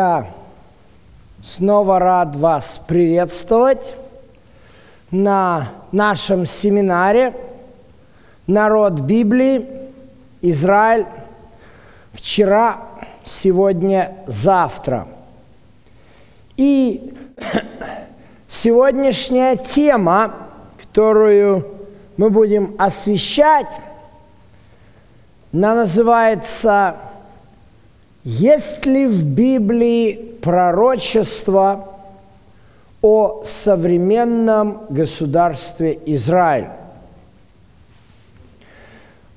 [0.00, 0.24] Я
[1.42, 3.94] снова рад вас приветствовать
[5.10, 7.34] на нашем семинаре
[8.46, 9.66] «Народ Библии.
[10.40, 11.04] Израиль.
[12.14, 12.78] Вчера,
[13.26, 15.06] сегодня, завтра».
[16.56, 17.12] И
[18.48, 20.32] сегодняшняя тема,
[20.80, 21.66] которую
[22.16, 23.76] мы будем освещать,
[25.52, 26.96] она называется
[28.24, 31.88] есть ли в Библии пророчество
[33.00, 36.68] о современном государстве Израиль?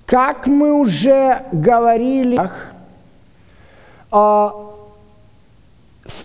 [0.05, 2.37] Как мы уже говорили,
[4.11, 4.75] в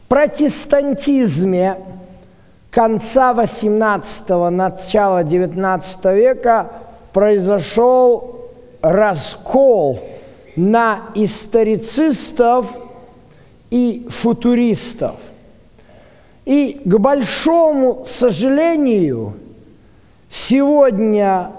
[0.09, 1.77] протестантизме
[2.71, 6.73] конца 18-го, начала 19 века
[7.13, 8.51] произошел
[8.83, 10.01] раскол–
[10.59, 12.67] на историцистов
[13.71, 15.15] и футуристов.
[16.45, 19.35] И, к большому сожалению,
[20.29, 21.53] сегодня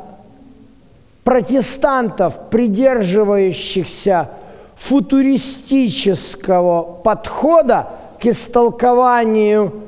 [1.23, 4.31] протестантов, придерживающихся
[4.75, 7.88] футуристического подхода
[8.20, 9.83] к истолкованию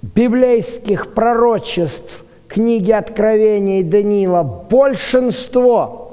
[0.00, 6.02] библейских пророчеств книги Откровения и Даниила, большинство–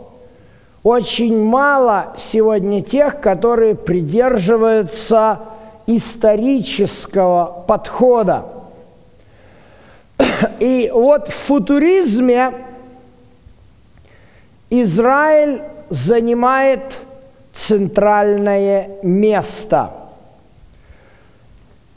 [0.84, 5.40] очень мало сегодня тех, которые придерживаются
[5.86, 8.46] исторического подхода.
[10.60, 12.54] И вот в футуризме
[14.70, 17.00] Израиль занимает
[17.54, 19.92] центральное место.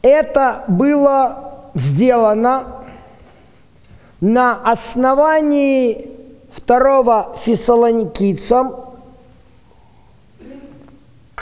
[0.03, 2.65] Это было сделано
[4.21, 6.14] на основании
[6.55, 8.75] второго Фессалоникийцам,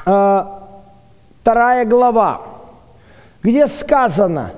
[0.07, 0.45] э,
[1.41, 2.41] вторая глава,
[3.43, 4.53] где сказано,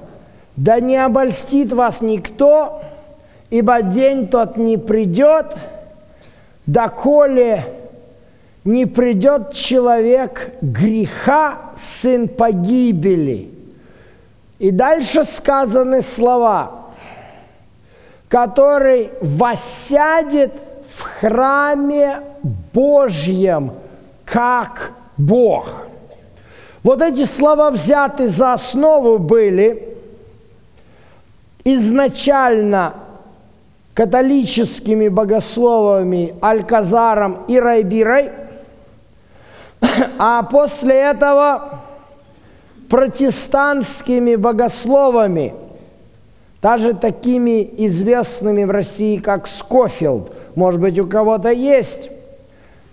[0.56, 2.82] «Да не обольстит вас никто,
[3.50, 5.56] ибо день тот не придет,
[6.66, 7.64] доколе
[8.62, 13.50] не придет человек греха, сын погибели».
[14.60, 16.70] И дальше сказаны слова–
[18.34, 20.50] который воссядет
[20.88, 22.18] в храме
[22.72, 23.70] Божьем,
[24.24, 25.86] как Бог.
[26.82, 29.96] Вот эти слова взяты за основу были
[31.62, 32.94] изначально
[33.94, 38.32] католическими богословами Альказаром и Райбирой,
[40.18, 41.82] а после этого
[42.88, 45.54] протестантскими богословами–
[46.64, 50.32] даже такими известными в России, как Скофилд.
[50.54, 52.08] Может быть, у кого-то есть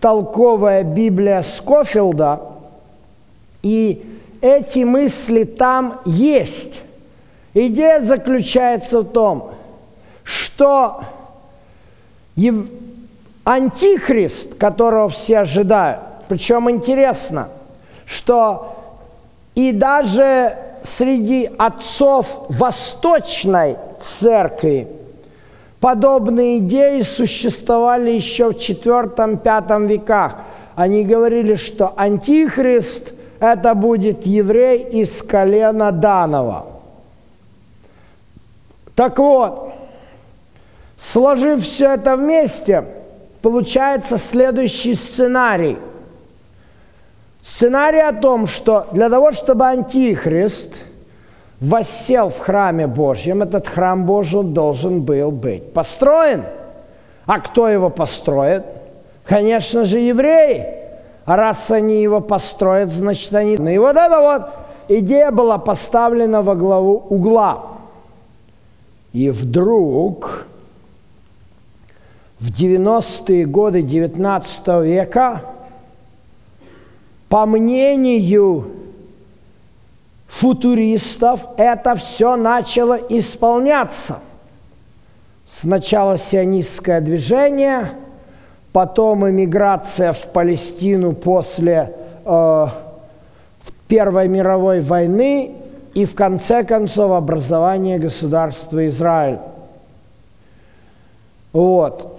[0.02, 2.42] толковая Библия Скофилда,
[3.64, 4.04] и
[4.42, 6.82] эти мысли там есть.
[7.54, 9.52] Идея заключается в том,
[10.26, 11.06] что
[13.46, 17.48] антихрист, которого все ожидают, причем интересно,
[18.06, 18.76] что
[19.56, 24.88] и даже среди отцов Восточной Церкви
[25.80, 30.38] подобные идеи существовали еще в IV-V веках.
[30.76, 36.68] Они говорили, что Антихрист– это будет еврей из колена Данова.
[38.96, 39.74] Так вот,
[40.98, 42.86] сложив все это вместе,
[43.42, 45.78] получается следующий сценарий–
[47.42, 50.76] Сценарий о том, что для того, чтобы Антихрист
[51.60, 56.44] воссел в храме Божьем, этот храм Божий должен был быть построен.
[57.26, 58.64] А кто его построит?
[59.26, 60.68] Конечно же, евреи.
[61.26, 63.54] А раз они его построят, значит, они...
[63.56, 64.50] И вот эта вот
[64.88, 67.64] идея была поставлена во главу угла.
[69.14, 70.46] И вдруг
[72.40, 75.42] в 90-е годы 19 века
[77.32, 78.72] по мнению
[80.28, 84.20] футуристов, это все начало исполняться.
[85.46, 87.92] Сначала сионистское движение,
[88.74, 91.96] потом иммиграция в Палестину после
[92.26, 92.66] э,
[93.88, 95.56] Первой мировой войны
[95.94, 99.40] и в конце концов образование государства Израиль.
[101.54, 102.14] Вот.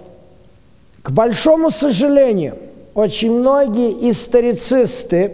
[1.03, 2.57] К большому сожалению,
[2.95, 5.31] очень многие историцисты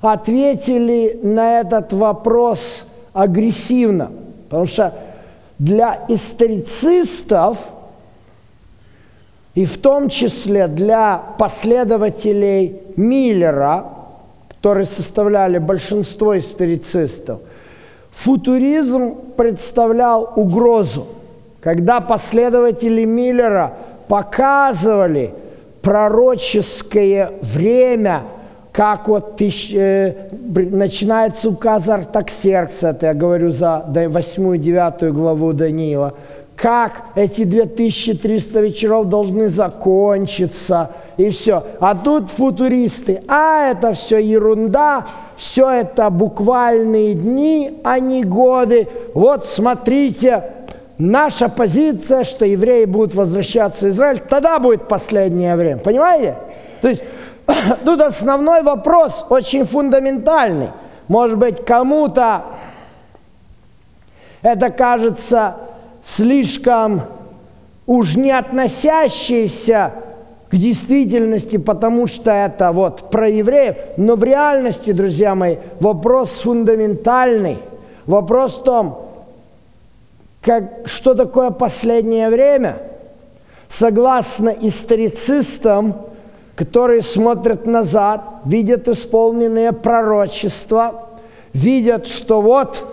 [0.00, 4.10] ответили на этот вопрос агрессивно,
[4.48, 4.94] потому что
[5.58, 7.58] для историцистов
[9.54, 13.86] и в том числе для последователей Миллера,
[14.48, 17.40] которые составляли большинство историцистов,
[18.12, 21.08] футуризм представлял угрозу.
[21.60, 23.74] Когда последователи Миллера
[24.06, 25.34] показывали
[25.82, 28.22] пророческое время,
[28.72, 36.14] как вот тысяч, э, начинается указ Артаксеркса, это я говорю за 8-9 главу Даниила,
[36.56, 41.64] как эти 2300 вечеров должны закончиться, и все.
[41.80, 48.88] А тут футуристы, а это все ерунда, все это буквальные дни, а не годы.
[49.14, 50.42] Вот смотрите,
[50.98, 55.78] наша позиция, что евреи будут возвращаться в Израиль, тогда будет последнее время.
[55.78, 56.36] Понимаете?
[56.80, 57.02] То есть
[57.84, 60.70] тут основной вопрос очень фундаментальный.
[61.06, 62.42] Может быть, кому-то
[64.42, 65.56] это кажется
[66.04, 67.02] слишком
[67.86, 69.92] уж не относящийся
[70.50, 73.76] к действительности, потому что это вот про евреев.
[73.96, 77.58] Но в реальности, друзья мои, вопрос фундаментальный.
[78.06, 79.07] Вопрос в том,
[80.40, 82.78] как, что такое последнее время.
[83.68, 85.94] Согласно историцистам,
[86.56, 91.08] которые смотрят назад, видят исполненные пророчества,
[91.52, 92.84] видят, что вот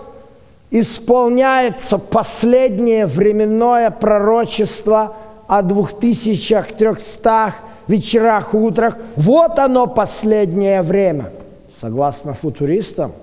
[0.71, 5.15] исполняется последнее временное пророчество
[5.47, 7.56] о 2300
[7.88, 8.97] вечерах утрах.
[9.15, 11.31] Вот оно последнее время.
[11.80, 13.13] Согласно футуристам,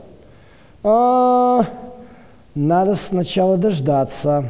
[0.83, 1.67] а,
[2.55, 4.49] надо сначала дождаться,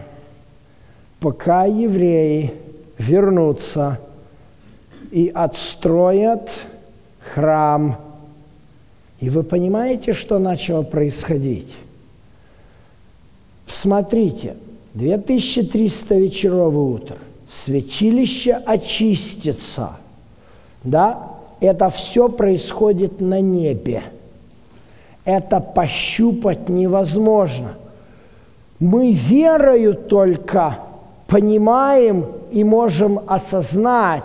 [1.20, 2.52] пока евреи
[2.98, 3.98] вернутся
[5.10, 6.50] и отстроят
[7.34, 7.98] храм.
[9.20, 11.74] И вы понимаете, что начало происходить?
[13.66, 14.56] Смотрите,
[14.94, 17.16] 2300 вечеров и утр,
[17.48, 19.96] святилище очистится,
[20.82, 21.28] да,
[21.60, 24.02] это все происходит на небе.
[25.24, 27.76] Это пощупать невозможно.
[28.82, 30.78] Мы верою только
[31.28, 34.24] понимаем и можем осознать,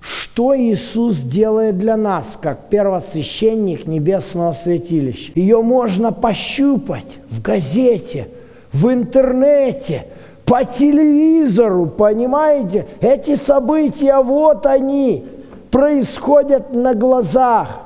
[0.00, 5.30] что Иисус делает для нас, как первосвященник небесного святилища.
[5.36, 8.26] Ее можно пощупать в газете,
[8.72, 10.08] в интернете,
[10.44, 12.88] по телевизору, понимаете?
[13.00, 15.24] Эти события, вот они,
[15.70, 17.82] происходят на глазах.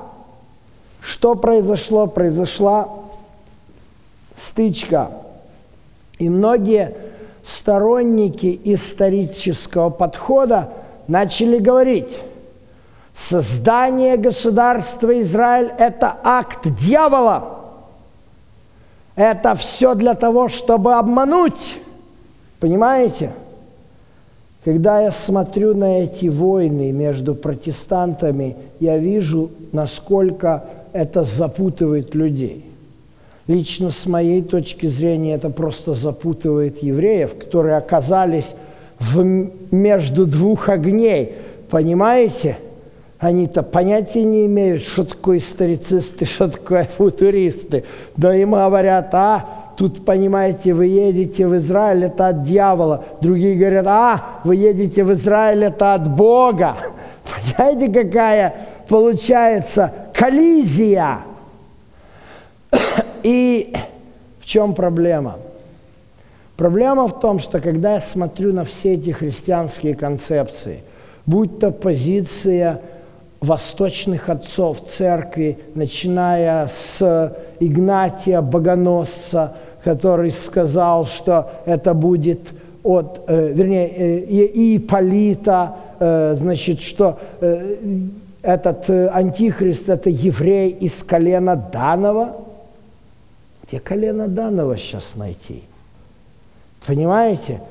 [0.99, 2.07] Что произошло?
[2.07, 2.89] Произошла
[4.41, 5.11] стычка.
[6.21, 6.93] И многие
[7.43, 10.69] сторонники исторического подхода
[11.07, 12.15] начали говорить,
[13.15, 17.57] создание государства Израиль– это акт дьявола.
[19.15, 21.77] Это все для того, чтобы обмануть.
[22.59, 23.31] Понимаете?
[24.63, 32.70] Когда я смотрю на эти войны между протестантами, я вижу, насколько это запутывает людей.
[33.47, 38.55] Лично с моей точки зрения это просто запутывает евреев, которые оказались
[38.99, 39.23] в,
[39.71, 41.33] между двух огней.
[41.69, 42.57] Понимаете?
[43.19, 47.83] Они-то понятия не имеют, что такое историцисты, что такое футуристы.
[48.17, 53.05] Да им говорят, а, тут, понимаете, вы едете в Израиль, это от дьявола.
[53.21, 56.77] Другие говорят, а, вы едете в Израиль, это от Бога.
[57.57, 58.55] Понимаете, какая
[58.87, 61.19] получается коллизия?
[63.23, 63.73] И
[64.39, 65.37] в чем проблема?
[66.57, 70.83] Проблема в том, что когда я смотрю на все эти христианские концепции,
[71.25, 72.81] будь то позиция
[73.39, 82.51] восточных отцов церкви, начиная с Игнатия Богоносца, который сказал, что это будет
[82.83, 87.77] от, э, вернее, э, и Ипполита, э, значит, что э,
[88.41, 92.37] этот э, антихрист– это еврей из колена Данова.
[93.71, 95.63] Где колено Данова сейчас найти?
[96.85, 97.61] Понимаете?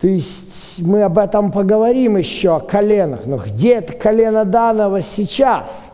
[0.00, 3.26] То есть мы об этом поговорим еще, о коленах.
[3.26, 5.90] Но где это колено Данова сейчас?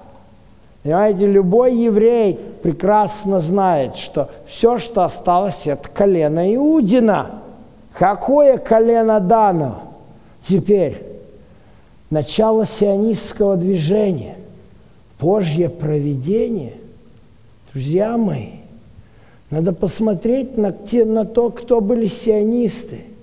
[0.84, 7.42] Понимаете, любой еврей прекрасно знает, что все, что осталось, это колено Иудина.
[7.92, 9.82] Какое колено Данова?
[10.46, 11.02] Теперь,
[12.08, 14.36] начало сионистского движения,
[15.18, 16.74] Божье проведение.
[17.72, 18.63] Друзья мои,
[19.50, 23.00] надо посмотреть на, те, на то, кто были сионисты–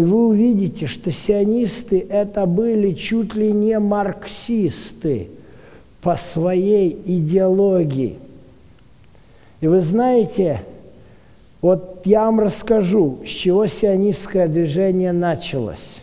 [0.00, 5.28] и вы увидите, что сионисты это были чуть ли не марксисты
[6.00, 8.16] по своей идеологии.
[9.60, 10.62] И вы знаете,
[11.60, 16.00] вот я вам расскажу, с чего сионистское движение началось,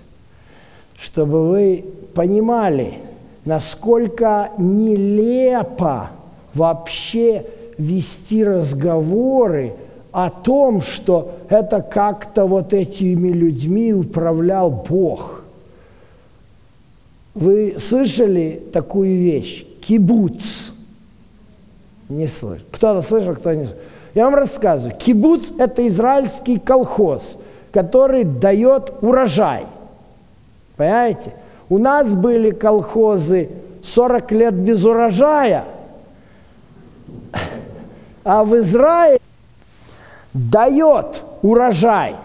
[0.95, 2.99] чтобы вы понимали,
[3.45, 6.11] насколько нелепо
[6.53, 7.45] вообще
[7.77, 9.73] вести разговоры
[10.11, 15.43] о том, что это как-то вот этими людьми управлял Бог.
[17.35, 19.65] Вы слышали такую вещь?
[19.81, 20.71] Кибуц.
[22.09, 22.65] Не слышал.
[22.71, 23.81] Кто-то слышал, кто не слышал.
[24.15, 24.97] Я вам рассказываю.
[24.97, 27.37] Кибуц– это израильский колхоз,
[27.71, 29.65] который дает урожай.
[30.77, 31.33] Понимаете?
[31.69, 33.49] У нас были колхозы
[33.83, 35.65] 40 лет без урожая,
[38.27, 39.21] а в Израиле
[40.33, 42.17] дает урожай.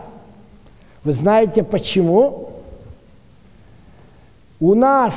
[1.05, 2.51] Вы знаете почему?
[4.59, 5.15] У нас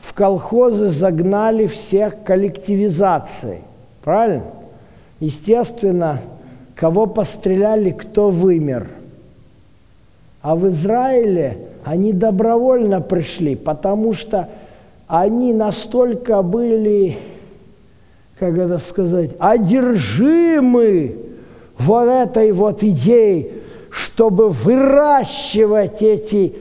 [0.00, 3.62] в колхозы загнали всех коллективизацией.
[4.04, 4.44] Правильно?
[5.18, 6.20] Естественно,
[6.76, 8.88] кого постреляли, кто вымер.
[10.42, 14.48] А в Израиле они добровольно пришли, потому что
[15.08, 17.18] они настолько были,
[18.40, 21.14] как это сказать, одержимы
[21.78, 23.52] вот этой вот идеей,
[23.90, 26.54] чтобы выращивать эти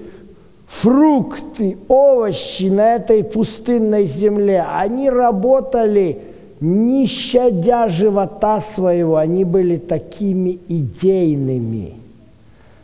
[0.67, 4.65] фрукты, овощи на этой пустынной земле.
[4.69, 6.19] Они работали
[6.59, 11.93] не щадя живота своего, они были такими идейными.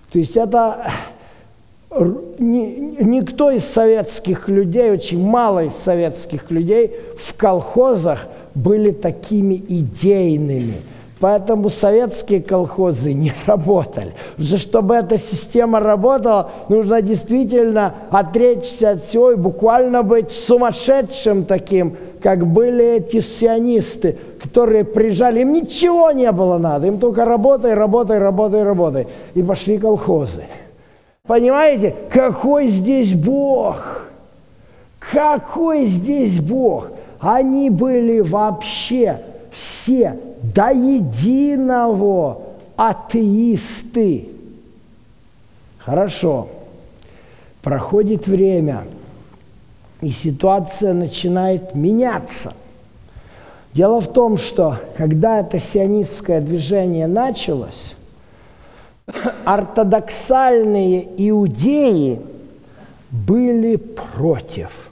[0.09, 0.89] То есть это
[2.39, 10.81] никто из советских людей, очень мало из советских людей в колхозах были такими идейными.
[11.19, 14.13] Поэтому советские колхозы не работали.
[14.31, 21.45] Потому что чтобы эта система работала, нужно действительно отречься от всего и буквально быть сумасшедшим
[21.45, 27.73] таким, как были эти сионисты, которые приезжали, им ничего не было надо, им только работай,
[27.73, 29.07] работай, работай, работай.
[29.35, 30.45] И пошли колхозы.
[31.27, 34.05] Понимаете, какой здесь Бог?
[34.99, 36.89] Какой здесь Бог?
[37.25, 39.19] Они были вообще
[39.51, 42.39] все до единого
[42.75, 44.29] атеисты.
[45.79, 46.49] Хорошо.
[47.63, 48.83] Проходит время,
[50.01, 52.53] и ситуация начинает меняться.
[53.73, 57.95] Дело в том, что когда это сионистское движение началось,
[59.45, 62.21] ортодоксальные иудеи
[63.09, 64.91] были против.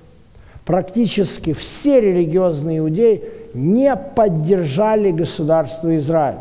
[0.65, 6.37] Практически все религиозные иудеи не поддержали государство Израиль.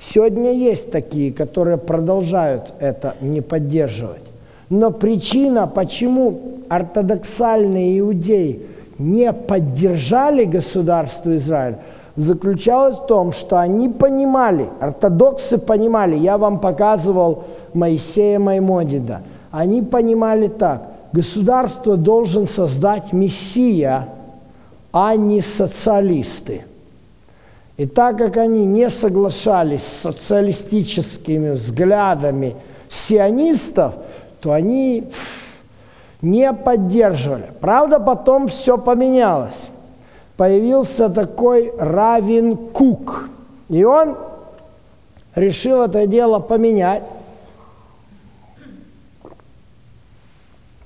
[0.00, 4.22] Сегодня есть такие, которые продолжают это не поддерживать.
[4.70, 8.62] Но причина, почему ортодоксальные иудеи
[8.98, 11.76] не поддержали государство Израиль,
[12.16, 20.48] заключалась в том, что они понимали, ортодоксы понимали, я вам показывал Моисея Маймодида, они понимали
[20.48, 24.08] так, государство должен создать Мессия,
[24.92, 26.64] а не социалисты.
[27.76, 32.56] И так как они не соглашались с социалистическими взглядами
[32.88, 33.94] сионистов,
[34.40, 35.04] то они
[36.20, 37.52] не поддерживали.
[37.60, 39.68] Правда, потом все поменялось
[40.38, 43.28] появился такой Равин Кук.
[43.68, 44.16] И он
[45.34, 47.02] решил это дело поменять.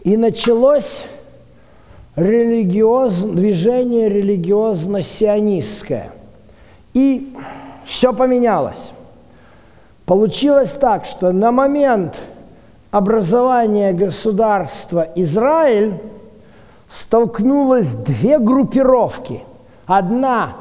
[0.05, 1.05] И началось
[2.17, 6.11] религиоз, движение религиозно-сионистское.
[6.93, 7.35] И
[7.87, 8.93] все поменялось.
[10.05, 12.21] Получилось так, что на момент
[12.91, 15.95] образования государства Израиль
[16.89, 19.43] столкнулось две группировки.
[19.87, 20.57] Одна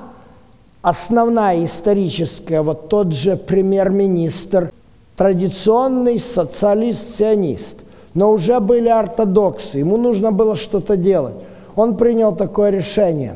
[0.81, 4.71] основная историческая, вот тот же премьер-министр,
[5.15, 7.79] традиционный социалист-сионист,
[8.13, 11.35] но уже были ортодоксы, ему нужно было что-то делать.
[11.75, 13.35] Он принял такое решение.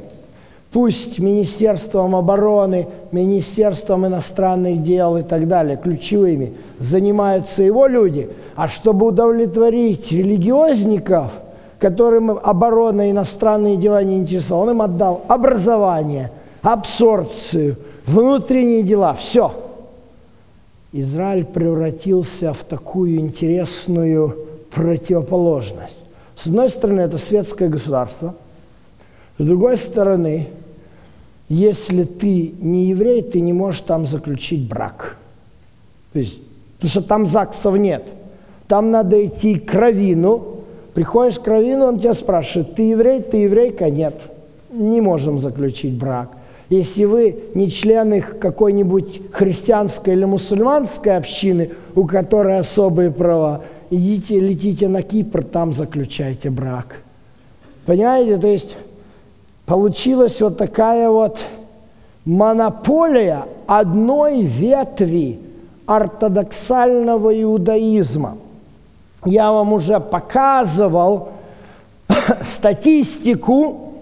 [0.72, 9.08] Пусть Министерством обороны, Министерством иностранных дел и так далее, ключевыми, занимаются его люди, а чтобы
[9.08, 11.32] удовлетворить религиозников–
[11.80, 19.54] которым оборона и иностранные дела не интересовал, он им отдал образование, абсорбцию, внутренние дела, все.
[20.92, 24.36] Израиль превратился в такую интересную
[24.76, 25.98] противоположность.
[26.36, 28.36] С одной стороны, это светское государство,
[29.38, 30.50] с другой стороны,
[31.50, 35.18] если ты не еврей, ты не можешь там заключить брак.
[36.14, 36.42] То есть,
[36.76, 38.04] потому что там ЗАГСов нет.
[38.68, 40.56] Там надо идти к равину,
[40.96, 43.90] Приходишь к раввину, он тебя спрашивает, ты еврей, ты еврейка?
[43.90, 44.16] Нет,
[44.72, 46.30] не можем заключить брак.
[46.70, 54.88] Если вы не члены какой-нибудь христианской или мусульманской общины, у которой особые права, идите, летите
[54.88, 56.98] на Кипр, там заключайте брак.
[57.86, 58.78] Понимаете, то есть
[59.66, 61.44] получилась вот такая вот
[62.26, 65.40] монополия одной ветви
[65.86, 68.38] ортодоксального иудаизма.
[69.26, 71.30] Я вам уже показывал
[72.42, 73.94] статистику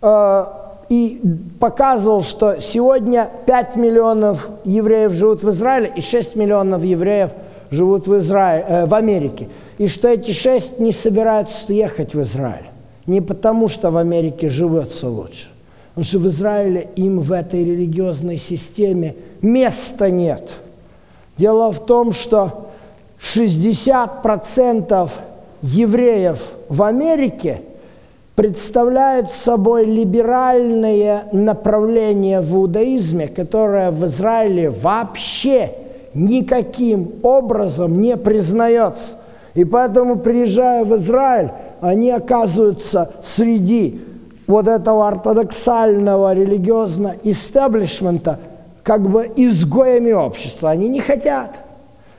[0.00, 0.44] э,
[0.88, 1.20] и
[1.58, 7.32] показывал, что сегодня 5 миллионов евреев живут в Израиле и 6 миллионов евреев
[7.70, 9.48] живут в, Израиле, э, в Америке.
[9.78, 12.66] И что эти 6 не собираются ехать в Израиль.
[13.06, 15.48] Не потому, что в Америке живется лучше.
[15.94, 20.50] Потому что в Израиле им в этой религиозной системе места нет.
[21.36, 22.70] Дело в том, что
[23.20, 25.10] 60%
[25.62, 27.62] евреев в Америке
[28.34, 35.72] представляют собой либеральное направление в иудаизме, которое в Израиле вообще
[36.16, 39.18] никаким образом не признается.
[39.54, 44.00] И поэтому, приезжая в Израиль, они оказываются среди
[44.46, 48.38] вот этого ортодоксального религиозного истеблишмента
[48.82, 50.70] как бы изгоями общества.
[50.70, 51.56] Они не хотят,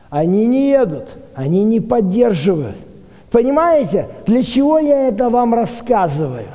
[0.10, 2.78] они не едут, они не поддерживают.
[3.32, 6.48] Понимаете, для чего я это вам рассказываю?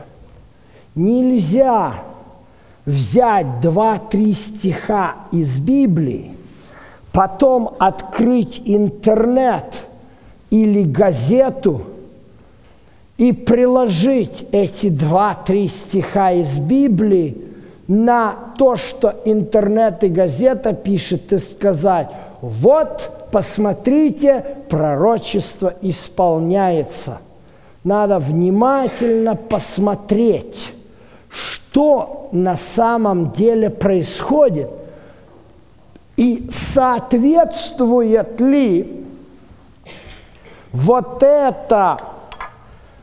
[0.94, 1.94] Нельзя
[2.85, 6.33] взять два-три стиха из Библии,
[7.12, 9.75] потом открыть интернет
[10.51, 11.83] или газету
[13.18, 17.37] и приложить эти два-три стиха из Библии
[17.87, 22.09] на то, что интернет и газета пишет, и сказать,
[22.40, 27.18] вот посмотрите, пророчество исполняется.
[27.85, 30.72] Надо внимательно посмотреть,
[31.29, 34.70] что на самом деле происходит
[36.16, 39.05] и соответствует ли
[40.72, 41.98] вот это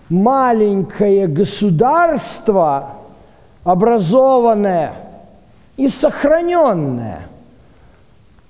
[0.09, 2.93] маленькое государство,
[3.63, 4.93] образованное
[5.77, 7.27] и сохраненное–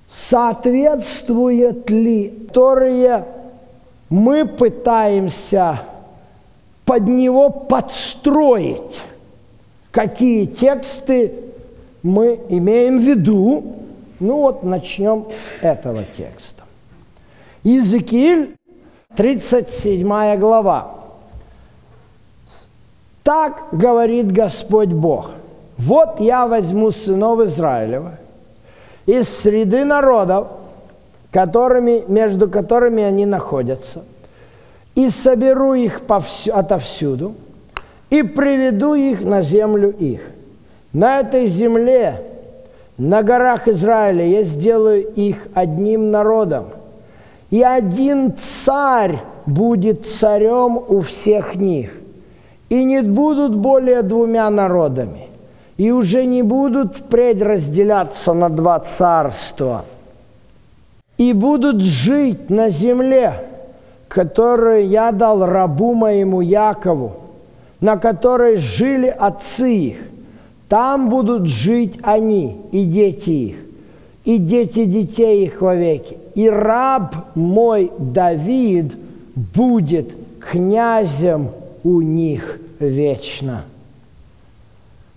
[0.09, 3.25] соответствует ли, которые
[4.09, 5.81] мы пытаемся
[6.85, 8.99] под него подстроить,
[9.91, 11.33] какие тексты
[12.01, 13.75] мы имеем в виду.
[14.19, 16.63] Ну вот начнем с этого текста.
[17.63, 18.55] Иезекииль,
[19.15, 20.95] 37 глава.
[23.23, 25.31] Так говорит Господь Бог.
[25.77, 28.17] Вот я возьму сынов Израилева–
[29.09, 30.49] из среды народов,
[31.31, 34.03] которыми, между которыми они находятся,
[34.93, 37.33] и соберу их повсю, отовсюду,
[38.11, 40.21] и приведу их на землю их.
[40.93, 42.21] На этой земле,
[42.99, 46.65] на горах Израиля, я сделаю их одним народом,
[47.49, 51.91] и один царь будет царем у всех них,
[52.67, 55.27] и не будут более двумя народами.
[55.77, 59.85] И уже не будут впредь разделяться на два царства,
[61.17, 63.33] и будут жить на земле,
[64.09, 67.13] которую я дал рабу моему Якову,
[67.79, 69.97] на которой жили отцы их.
[70.69, 73.55] Там будут жить они и дети их,
[74.23, 76.17] и дети детей их вовеки.
[76.35, 78.95] И раб мой Давид
[79.35, 81.49] будет князем
[81.83, 83.65] у них вечно.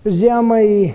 [0.04, 0.92] Друзья мои,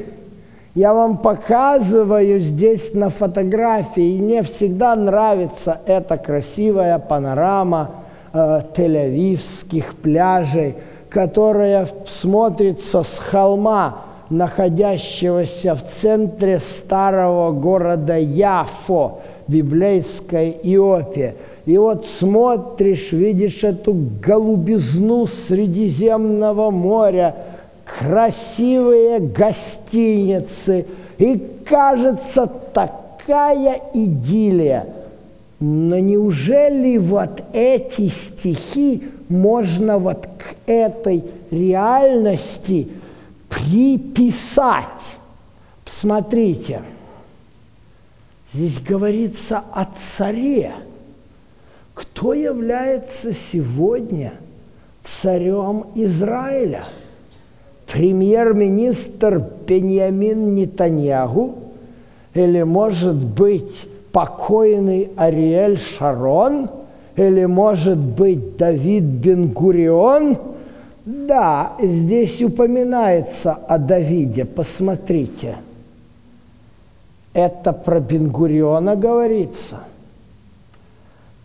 [0.74, 7.92] я вам показываю здесь на фотографии, и мне всегда нравится эта красивая панорама
[8.34, 10.76] э, Тель-Авивских пляжей,
[11.10, 21.36] которая смотрится с холма, находящегося в центре старого города Яфо, библейской Иопе.
[21.66, 27.36] И вот смотришь, видишь эту голубизну Средиземного моря–
[27.88, 30.86] красивые гостиницы,
[31.18, 34.86] и кажется такая идиллия.
[35.60, 42.90] Но неужели вот эти стихи можно вот к этой реальности
[43.68, 45.16] приписать?
[45.84, 46.82] Посмотрите,
[48.52, 49.86] здесь говорится о
[50.18, 50.74] царе.
[51.94, 54.34] Кто является сегодня
[55.04, 56.86] царем Израиля–
[57.92, 61.56] премьер-министр Беньямин Нетаньягу
[62.34, 66.70] или, может быть, покойный Ариэль Шарон
[67.16, 70.38] или, может быть, Давид Бенгурион.
[71.08, 75.58] Да, здесь упоминается о Давиде, посмотрите.
[77.34, 79.80] Это про Бенгуриона говорится.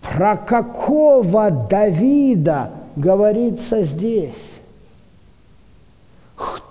[0.00, 4.56] Про какого Давида говорится здесь?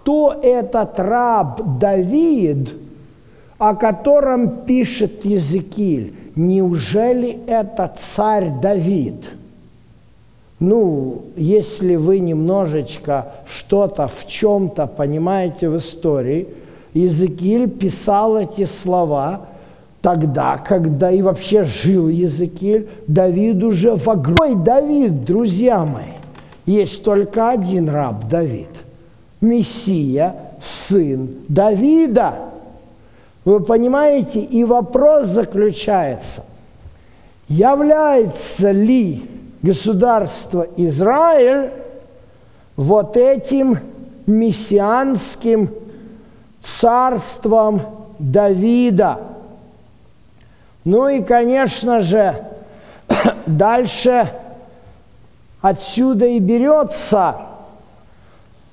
[0.01, 2.73] кто этот раб Давид,
[3.57, 6.15] о котором пишет Езекииль?
[6.35, 9.23] Неужели это царь Давид?
[10.61, 16.47] Ну, если вы немножечко что-то в чем-то понимаете в истории,
[16.93, 19.47] Езекииль писал эти слова
[20.03, 26.13] тогда, когда и вообще жил Езекииль, Давид уже в огромной Давид, друзья мои.
[26.67, 28.69] Есть только один раб Давид,
[29.41, 32.35] Мессия, сын Давида.
[33.45, 36.43] Вы понимаете, и вопрос заключается,
[37.47, 39.23] является ли
[39.61, 41.71] государство Израиль
[42.75, 43.79] вот этим
[44.25, 45.69] мессианским
[46.61, 47.81] царством
[48.19, 49.19] Давида.
[50.83, 52.43] Ну и, конечно же,
[53.45, 54.31] дальше
[55.61, 57.37] отсюда и берется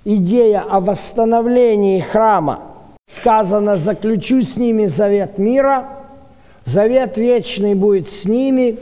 [0.04, 2.60] идея о восстановлении храма.
[3.14, 5.88] Сказано, заключу с ними завет мира,
[6.64, 8.78] завет вечный будет с ними,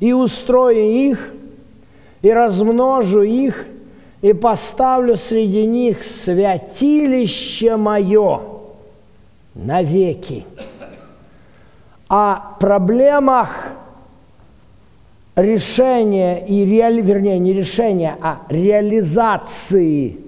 [0.00, 1.30] и устрою их,
[2.22, 3.66] и размножу их,
[4.22, 8.40] и поставлю среди них святилище мое
[9.54, 10.44] навеки.
[12.08, 13.68] О проблемах
[15.34, 20.18] решения и реали, вернее не решения, а реализации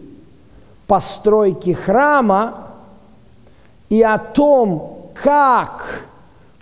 [0.86, 2.68] постройки храма
[3.88, 6.02] и о том, как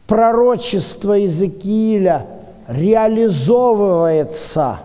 [0.07, 2.27] пророчество Иезекииля
[2.69, 4.81] реализовывается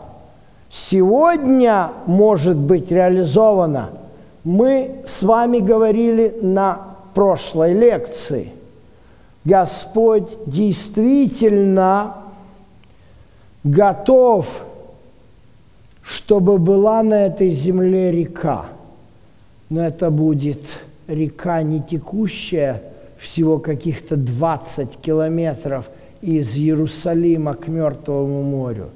[0.69, 3.89] сегодня, может быть реализовано,
[4.43, 8.51] мы с вами говорили на прошлой лекции.
[9.43, 12.15] Господь действительно
[13.63, 14.61] готов,
[16.03, 18.65] чтобы была на этой земле река.
[19.69, 20.61] Но это будет
[21.07, 22.81] река не текущая,
[23.17, 25.89] всего каких-то 20 километров
[26.21, 28.89] из Иерусалима к Мертвому морю.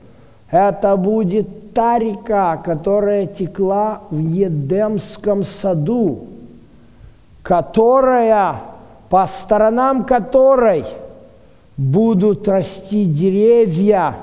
[0.52, 6.28] Это будет та река, которая текла в Едемском саду,
[7.44, 8.62] которая,
[9.10, 10.86] по сторонам которой
[11.78, 14.16] будут расти деревья,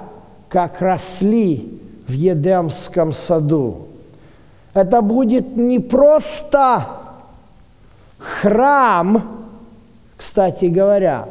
[0.48, 3.88] как росли в Едемском саду.
[4.74, 6.86] Это будет не просто
[8.18, 9.22] храм,
[10.16, 11.26] кстати говоря,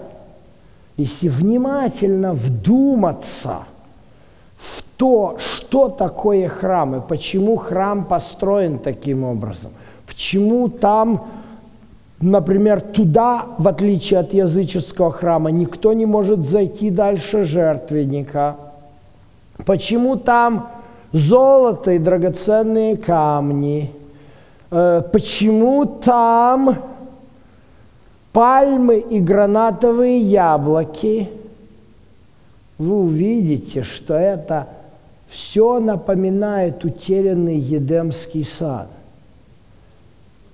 [1.02, 3.60] если внимательно вдуматься
[4.58, 9.72] в то, что такое храм и почему храм построен таким образом,
[10.08, 11.26] почему там,
[12.20, 18.56] например, туда, в отличие от языческого храма, никто не может зайти дальше жертвенника–
[19.66, 20.70] Почему там
[21.12, 23.92] золото и драгоценные камни?
[24.72, 26.78] Э, почему там
[28.34, 31.30] пальмы и гранатовые яблоки?
[32.78, 34.68] Вы увидите, что это
[35.30, 38.88] все напоминает утерянный Едемский сад.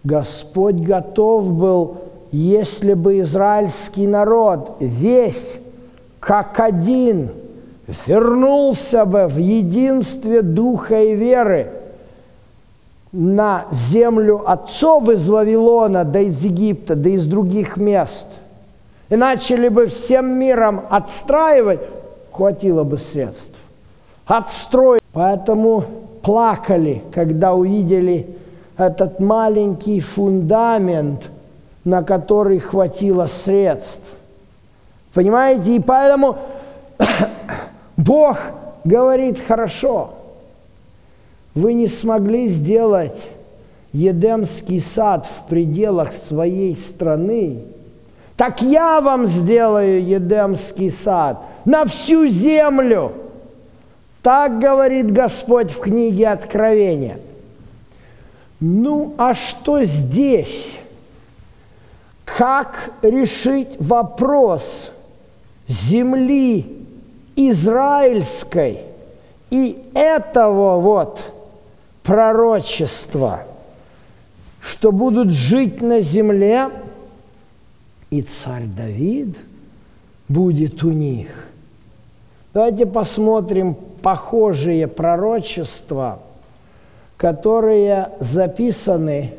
[0.04, 1.98] Господь готов был,
[2.32, 5.60] если бы израильский народ весь
[6.20, 7.32] как один–
[8.06, 11.72] вернулся бы в единстве духа и веры
[13.20, 18.28] на землю отцов из Вавилона, да из Египта, да из других мест,
[19.10, 21.80] и начали бы всем миром отстраивать,
[22.32, 23.58] хватило бы средств.
[24.28, 25.02] Отстроить.
[25.14, 25.84] Поэтому
[26.22, 28.38] плакали, когда увидели
[28.78, 31.32] этот маленький фундамент,
[31.84, 34.04] на который хватило средств.
[35.16, 35.76] Понимаете?
[35.76, 36.36] И поэтому
[37.98, 38.38] Бог
[38.84, 40.17] говорит, хорошо,
[41.58, 43.28] вы не смогли сделать
[43.92, 47.64] Едемский сад в пределах своей страны,
[48.36, 53.12] так я вам сделаю Едемский сад на всю землю.
[54.22, 57.20] Так говорит Господь в книге Откровения.
[58.60, 60.76] Ну, а что здесь?
[62.24, 64.92] Как решить вопрос
[65.68, 66.86] земли
[67.36, 68.82] израильской
[69.50, 71.32] и этого вот
[72.08, 73.42] пророчества,
[74.62, 76.70] что будут жить на земле,
[78.10, 79.36] и царь Давид
[80.30, 81.28] будет у них.
[82.54, 86.20] Давайте посмотрим похожие пророчества,
[87.18, 89.34] которые записаны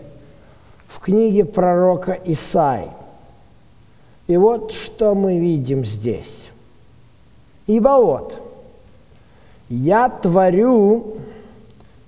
[0.89, 2.91] в книге пророка Исаи.
[4.27, 6.51] И вот что мы видим здесь.
[7.67, 8.39] Ибо вот,
[9.71, 11.17] я творю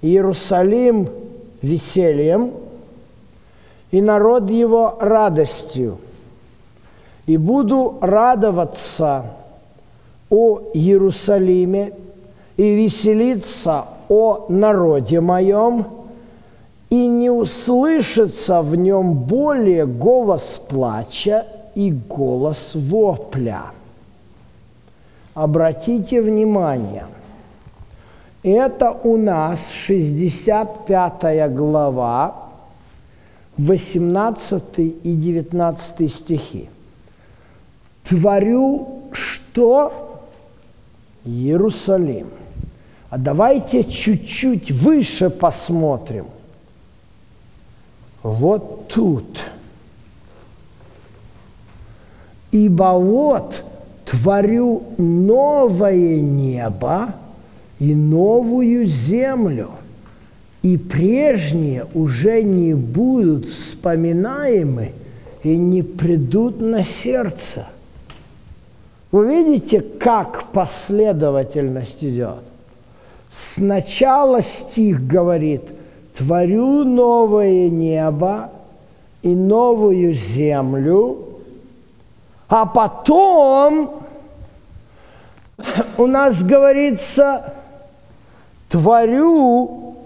[0.03, 1.09] Иерусалим
[1.63, 2.53] весельем,
[3.91, 5.99] и народ его радостью.
[7.27, 9.25] И буду радоваться
[10.31, 11.93] о Иерусалиме
[12.57, 15.87] и веселиться о народе моем,
[16.89, 23.67] и не услышится в нем более голос плача и голос вопля.
[25.35, 27.07] Обратите внимание,
[28.43, 32.51] это у нас 65 глава,
[33.59, 36.69] 18 и 19 стихи.
[38.05, 40.23] Творю что?
[41.25, 42.29] Иерусалим.
[43.11, 46.27] А давайте чуть-чуть выше посмотрим.
[48.23, 49.41] Вот тут.
[52.53, 53.65] Ибо вот
[54.05, 57.15] творю новое небо
[57.81, 59.71] и новую землю,
[60.63, 64.93] и прежние уже не будут вспоминаемы
[65.43, 67.67] и не придут на сердце.
[69.11, 72.43] Вы видите, как последовательность идет?
[73.33, 75.63] Сначала стих говорит,
[76.17, 78.51] творю новое небо
[79.23, 81.19] и новую землю,
[82.49, 84.03] а потом
[85.97, 87.55] у нас говорится,
[88.71, 89.97] творю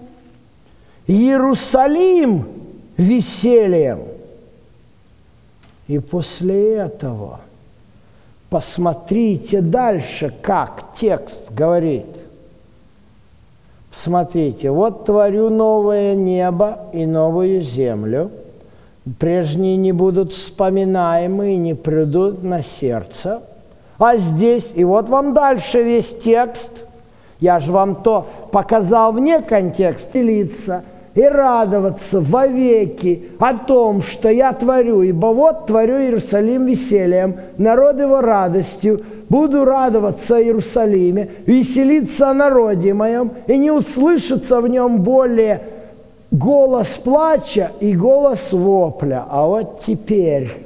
[1.07, 2.47] Иерусалим
[2.97, 3.99] весельем.
[5.87, 7.39] И после этого
[8.49, 12.07] посмотрите дальше, как текст говорит–
[13.95, 18.29] Смотрите, вот творю новое небо и новую землю.
[19.19, 23.41] Прежние не будут вспоминаемы и не придут на сердце.
[23.97, 26.71] А здесь, и вот вам дальше весь текст.
[27.45, 30.83] Я же вам то показал вне контекста лица–
[31.15, 38.19] и радоваться вовеки о том, что я творю, ибо вот творю Иерусалим весельем, народ его
[38.19, 45.61] радостью, буду радоваться Иерусалиме, веселиться о народе моем, и не услышится в нем более
[46.31, 49.25] голос плача и голос вопля.
[49.29, 50.64] А вот теперь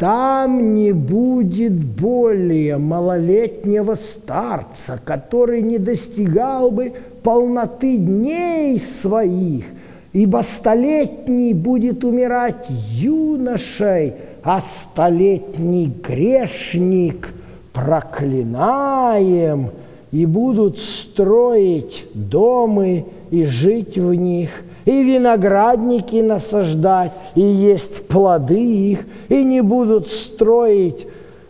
[0.00, 9.66] там не будет более малолетнего старца, который не достигал бы полноты дней своих,
[10.14, 17.28] ибо столетний будет умирать юношей, а столетний грешник
[17.74, 19.68] проклинаем,
[20.12, 24.50] и будут строить домы и жить в них–
[24.84, 31.06] и виноградники насаждать, и есть плоды их, и не будут строить,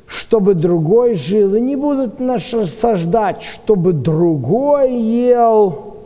[0.06, 5.96] чтобы другой жил, и не будут насаждать, чтобы другой ел.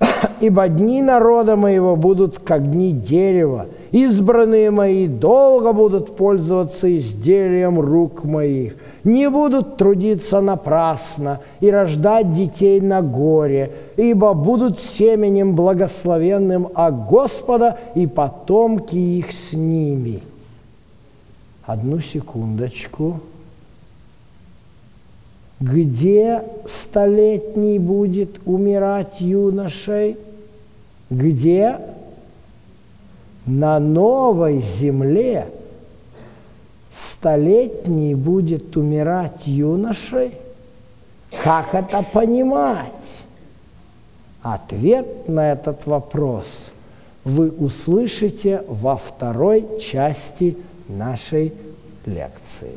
[0.40, 8.24] Ибо дни народа моего будут как дни дерева, избранные мои долго будут пользоваться изделием рук
[8.24, 8.74] моих–
[9.04, 17.78] не будут трудиться напрасно и рождать детей на горе, ибо будут семенем благословенным от Господа
[17.94, 20.22] и потомки их с ними.
[21.64, 23.20] Одну секундочку.
[25.58, 30.16] Где столетний будет умирать юношей?
[31.08, 31.78] Где?
[33.46, 35.48] На новой земле–
[37.22, 40.32] столетний будет умирать юношей?
[41.44, 42.88] Как это понимать?
[44.42, 46.46] Ответ на этот вопрос
[47.24, 50.56] вы услышите во второй части
[50.88, 51.52] нашей
[52.04, 52.76] лекции.